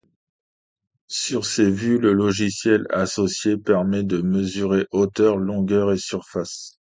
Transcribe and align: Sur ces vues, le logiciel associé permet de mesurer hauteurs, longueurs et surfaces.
Sur 1.09 1.45
ces 1.45 1.69
vues, 1.69 1.99
le 1.99 2.11
logiciel 2.13 2.87
associé 2.89 3.55
permet 3.57 4.01
de 4.01 4.19
mesurer 4.19 4.87
hauteurs, 4.89 5.37
longueurs 5.37 5.91
et 5.91 5.97
surfaces. 5.97 6.79